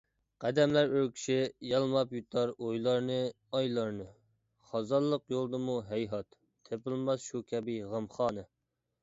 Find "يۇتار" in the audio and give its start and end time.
2.17-2.53